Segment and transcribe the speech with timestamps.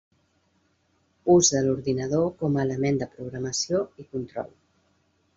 [1.33, 4.49] Ús de l'ordinador com a element de programació i control.